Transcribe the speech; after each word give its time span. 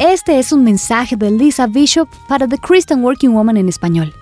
Este 0.00 0.38
es 0.38 0.52
un 0.52 0.62
mensaje 0.62 1.16
de 1.16 1.28
Lisa 1.32 1.66
Bishop 1.66 2.08
para 2.28 2.46
The 2.46 2.58
Christian 2.58 3.02
Working 3.02 3.34
Woman 3.34 3.56
en 3.56 3.68
español. 3.68 4.14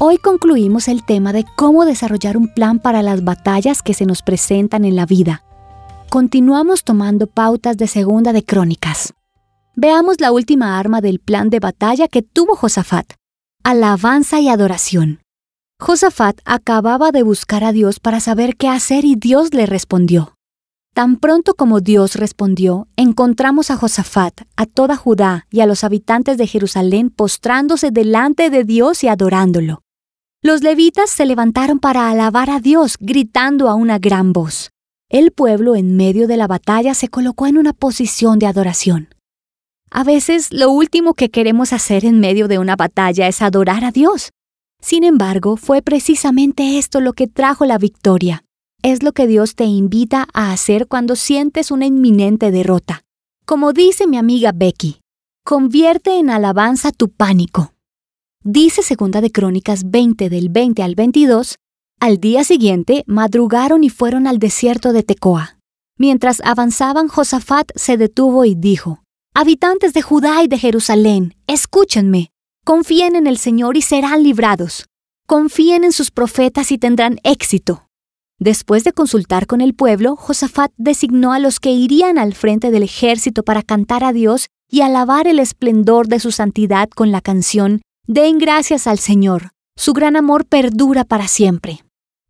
Hoy 0.00 0.18
concluimos 0.18 0.88
el 0.88 1.04
tema 1.04 1.32
de 1.32 1.44
cómo 1.54 1.84
desarrollar 1.84 2.36
un 2.36 2.48
plan 2.48 2.80
para 2.80 3.02
las 3.02 3.22
batallas 3.22 3.82
que 3.82 3.94
se 3.94 4.04
nos 4.04 4.20
presentan 4.20 4.84
en 4.84 4.96
la 4.96 5.06
vida. 5.06 5.44
Continuamos 6.10 6.82
tomando 6.82 7.28
pautas 7.28 7.76
de 7.76 7.86
Segunda 7.86 8.32
de 8.32 8.44
Crónicas. 8.44 9.14
Veamos 9.76 10.20
la 10.20 10.32
última 10.32 10.76
arma 10.76 11.00
del 11.00 11.20
plan 11.20 11.50
de 11.50 11.60
batalla 11.60 12.08
que 12.08 12.22
tuvo 12.22 12.56
Josafat, 12.56 13.06
alabanza 13.62 14.40
y 14.40 14.48
adoración. 14.48 15.20
Josafat 15.78 16.40
acababa 16.44 17.12
de 17.12 17.22
buscar 17.22 17.62
a 17.62 17.70
Dios 17.70 18.00
para 18.00 18.18
saber 18.18 18.56
qué 18.56 18.68
hacer 18.68 19.04
y 19.04 19.14
Dios 19.14 19.54
le 19.54 19.66
respondió. 19.66 20.34
Tan 20.94 21.16
pronto 21.16 21.54
como 21.54 21.80
Dios 21.80 22.16
respondió, 22.16 22.86
encontramos 22.96 23.70
a 23.70 23.78
Josafat, 23.78 24.42
a 24.56 24.66
toda 24.66 24.94
Judá 24.94 25.46
y 25.50 25.60
a 25.60 25.66
los 25.66 25.84
habitantes 25.84 26.36
de 26.36 26.46
Jerusalén 26.46 27.08
postrándose 27.08 27.90
delante 27.90 28.50
de 28.50 28.64
Dios 28.64 29.02
y 29.02 29.08
adorándolo. 29.08 29.80
Los 30.42 30.62
levitas 30.62 31.08
se 31.08 31.24
levantaron 31.24 31.78
para 31.78 32.10
alabar 32.10 32.50
a 32.50 32.60
Dios, 32.60 32.96
gritando 33.00 33.70
a 33.70 33.74
una 33.74 33.98
gran 33.98 34.34
voz. 34.34 34.70
El 35.08 35.32
pueblo 35.32 35.76
en 35.76 35.96
medio 35.96 36.28
de 36.28 36.36
la 36.36 36.46
batalla 36.46 36.92
se 36.92 37.08
colocó 37.08 37.46
en 37.46 37.56
una 37.56 37.72
posición 37.72 38.38
de 38.38 38.46
adoración. 38.46 39.08
A 39.90 40.04
veces 40.04 40.52
lo 40.52 40.70
último 40.70 41.14
que 41.14 41.30
queremos 41.30 41.72
hacer 41.72 42.04
en 42.04 42.20
medio 42.20 42.48
de 42.48 42.58
una 42.58 42.76
batalla 42.76 43.28
es 43.28 43.40
adorar 43.40 43.84
a 43.84 43.92
Dios. 43.92 44.30
Sin 44.82 45.04
embargo, 45.04 45.56
fue 45.56 45.80
precisamente 45.80 46.76
esto 46.76 47.00
lo 47.00 47.14
que 47.14 47.28
trajo 47.28 47.64
la 47.64 47.78
victoria 47.78 48.44
es 48.82 49.02
lo 49.02 49.12
que 49.12 49.26
Dios 49.26 49.54
te 49.54 49.64
invita 49.64 50.26
a 50.34 50.52
hacer 50.52 50.88
cuando 50.88 51.16
sientes 51.16 51.70
una 51.70 51.86
inminente 51.86 52.50
derrota. 52.50 53.02
Como 53.46 53.72
dice 53.72 54.06
mi 54.06 54.18
amiga 54.18 54.52
Becky, 54.54 55.00
convierte 55.44 56.18
en 56.18 56.30
alabanza 56.30 56.92
tu 56.92 57.08
pánico. 57.08 57.72
Dice 58.44 58.82
Segunda 58.82 59.20
de 59.20 59.30
Crónicas 59.30 59.90
20 59.90 60.28
del 60.28 60.48
20 60.48 60.82
al 60.82 60.94
22, 60.96 61.56
al 62.00 62.18
día 62.18 62.42
siguiente 62.42 63.04
madrugaron 63.06 63.84
y 63.84 63.88
fueron 63.88 64.26
al 64.26 64.38
desierto 64.38 64.92
de 64.92 65.04
Tecoa. 65.04 65.58
Mientras 65.96 66.40
avanzaban, 66.40 67.06
Josafat 67.06 67.70
se 67.76 67.96
detuvo 67.96 68.44
y 68.44 68.56
dijo, 68.56 69.02
Habitantes 69.34 69.92
de 69.92 70.02
Judá 70.02 70.42
y 70.42 70.48
de 70.48 70.58
Jerusalén, 70.58 71.36
escúchenme, 71.46 72.30
confíen 72.64 73.14
en 73.14 73.28
el 73.28 73.38
Señor 73.38 73.76
y 73.76 73.82
serán 73.82 74.24
librados. 74.24 74.86
Confíen 75.28 75.84
en 75.84 75.92
sus 75.92 76.10
profetas 76.10 76.72
y 76.72 76.78
tendrán 76.78 77.18
éxito. 77.22 77.86
Después 78.42 78.82
de 78.82 78.92
consultar 78.92 79.46
con 79.46 79.60
el 79.60 79.72
pueblo, 79.72 80.16
Josafat 80.16 80.72
designó 80.76 81.32
a 81.32 81.38
los 81.38 81.60
que 81.60 81.70
irían 81.70 82.18
al 82.18 82.34
frente 82.34 82.72
del 82.72 82.82
ejército 82.82 83.44
para 83.44 83.62
cantar 83.62 84.02
a 84.02 84.12
Dios 84.12 84.48
y 84.68 84.80
alabar 84.80 85.28
el 85.28 85.38
esplendor 85.38 86.08
de 86.08 86.18
su 86.18 86.32
santidad 86.32 86.88
con 86.88 87.12
la 87.12 87.20
canción 87.20 87.82
Den 88.08 88.38
gracias 88.38 88.88
al 88.88 88.98
Señor, 88.98 89.50
su 89.76 89.92
gran 89.92 90.16
amor 90.16 90.44
perdura 90.44 91.04
para 91.04 91.28
siempre. 91.28 91.84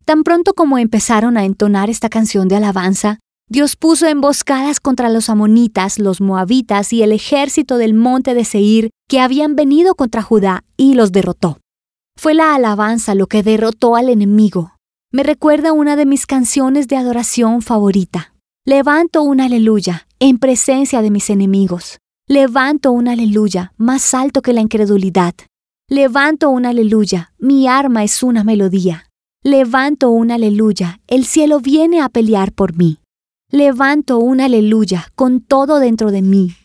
Tan 0.05 0.21
pronto 0.21 0.53
como 0.53 0.77
empezaron 0.77 1.35
a 1.35 1.45
entonar 1.45 1.89
esta 1.89 2.09
canción 2.09 2.47
de 2.47 2.57
alabanza, 2.57 3.17
Dios 3.49 3.75
puso 3.75 4.05
emboscadas 4.05 4.79
contra 4.79 5.09
los 5.09 5.31
amonitas, 5.31 5.97
los 5.97 6.21
moabitas 6.21 6.93
y 6.93 7.01
el 7.01 7.11
ejército 7.11 7.77
del 7.77 7.95
monte 7.95 8.35
de 8.35 8.45
Seir 8.45 8.91
que 9.09 9.19
habían 9.19 9.55
venido 9.55 9.95
contra 9.95 10.21
Judá 10.21 10.63
y 10.77 10.93
los 10.93 11.11
derrotó. 11.11 11.57
Fue 12.15 12.35
la 12.35 12.53
alabanza 12.53 13.15
lo 13.15 13.25
que 13.25 13.41
derrotó 13.41 13.95
al 13.95 14.09
enemigo, 14.09 14.72
me 15.13 15.21
recuerda 15.21 15.73
una 15.73 15.95
de 15.95 16.07
mis 16.07 16.25
canciones 16.25 16.87
de 16.87 16.97
adoración 16.97 17.61
favorita. 17.61 18.33
Levanto 18.65 19.21
un 19.21 19.41
aleluya 19.41 20.07
en 20.19 20.39
presencia 20.39 21.03
de 21.03 21.11
mis 21.11 21.29
enemigos. 21.29 21.99
Levanto 22.27 22.91
un 22.91 23.07
aleluya 23.07 23.73
más 23.77 24.15
alto 24.15 24.41
que 24.41 24.53
la 24.53 24.61
incredulidad. 24.61 25.35
Levanto 25.87 26.49
un 26.49 26.65
aleluya, 26.65 27.31
mi 27.37 27.67
arma 27.67 28.03
es 28.03 28.23
una 28.23 28.43
melodía. 28.43 29.05
Levanto 29.43 30.09
un 30.09 30.31
aleluya, 30.31 30.99
el 31.05 31.25
cielo 31.25 31.59
viene 31.59 32.01
a 32.01 32.09
pelear 32.09 32.51
por 32.51 32.75
mí. 32.75 32.97
Levanto 33.51 34.17
un 34.17 34.41
aleluya 34.41 35.09
con 35.13 35.41
todo 35.41 35.77
dentro 35.77 36.09
de 36.09 36.23
mí. 36.23 36.55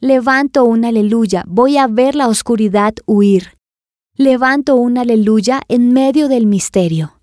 Levanto 0.00 0.64
un 0.64 0.84
aleluya, 0.84 1.42
voy 1.48 1.76
a 1.76 1.88
ver 1.88 2.14
la 2.14 2.28
oscuridad 2.28 2.94
huir. 3.04 3.58
Levanto 4.16 4.76
un 4.76 4.96
aleluya 4.96 5.60
en 5.66 5.92
medio 5.92 6.28
del 6.28 6.46
misterio. 6.46 7.15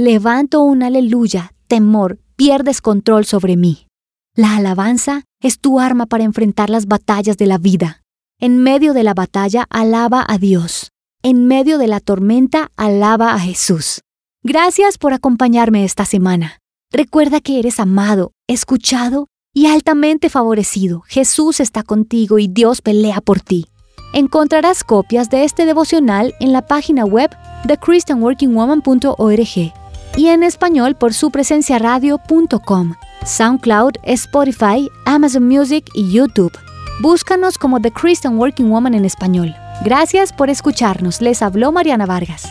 Levanto 0.00 0.62
un 0.62 0.84
aleluya, 0.84 1.54
temor, 1.66 2.20
pierdes 2.36 2.80
control 2.80 3.24
sobre 3.24 3.56
mí. 3.56 3.88
La 4.36 4.54
alabanza 4.54 5.24
es 5.42 5.58
tu 5.58 5.80
arma 5.80 6.06
para 6.06 6.22
enfrentar 6.22 6.70
las 6.70 6.86
batallas 6.86 7.36
de 7.36 7.46
la 7.46 7.58
vida. 7.58 8.04
En 8.38 8.58
medio 8.58 8.92
de 8.92 9.02
la 9.02 9.12
batalla, 9.12 9.66
alaba 9.70 10.24
a 10.28 10.38
Dios. 10.38 10.92
En 11.24 11.48
medio 11.48 11.78
de 11.78 11.88
la 11.88 11.98
tormenta, 11.98 12.70
alaba 12.76 13.34
a 13.34 13.40
Jesús. 13.40 14.02
Gracias 14.44 14.98
por 14.98 15.14
acompañarme 15.14 15.82
esta 15.82 16.04
semana. 16.04 16.60
Recuerda 16.92 17.40
que 17.40 17.58
eres 17.58 17.80
amado, 17.80 18.30
escuchado 18.46 19.26
y 19.52 19.66
altamente 19.66 20.30
favorecido. 20.30 21.02
Jesús 21.08 21.58
está 21.58 21.82
contigo 21.82 22.38
y 22.38 22.46
Dios 22.46 22.82
pelea 22.82 23.20
por 23.20 23.40
ti. 23.40 23.66
Encontrarás 24.12 24.84
copias 24.84 25.28
de 25.28 25.42
este 25.42 25.66
devocional 25.66 26.36
en 26.38 26.52
la 26.52 26.68
página 26.68 27.04
web 27.04 27.30
de 27.64 27.76
christianworkingwoman.org 27.78 29.72
y 30.16 30.28
en 30.28 30.42
español 30.42 30.94
por 30.94 31.14
su 31.14 31.30
presencia 31.30 31.78
radio.com, 31.78 32.94
SoundCloud, 33.24 33.92
Spotify, 34.02 34.90
Amazon 35.04 35.46
Music 35.46 35.84
y 35.94 36.10
YouTube. 36.10 36.56
Búscanos 37.00 37.58
como 37.58 37.80
The 37.80 37.92
Christian 37.92 38.38
Working 38.38 38.70
Woman 38.70 38.94
en 38.94 39.04
español. 39.04 39.54
Gracias 39.84 40.32
por 40.32 40.50
escucharnos. 40.50 41.20
Les 41.20 41.42
habló 41.42 41.70
Mariana 41.70 42.06
Vargas. 42.06 42.48